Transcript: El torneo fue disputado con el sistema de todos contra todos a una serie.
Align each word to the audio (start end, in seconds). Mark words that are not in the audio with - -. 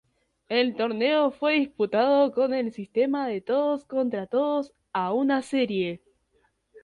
El 0.49 0.73
torneo 0.75 1.29
fue 1.29 1.59
disputado 1.59 2.31
con 2.31 2.55
el 2.55 2.71
sistema 2.73 3.27
de 3.27 3.39
todos 3.39 3.85
contra 3.85 4.25
todos 4.25 4.73
a 4.93 5.13
una 5.13 5.43
serie. 5.43 6.01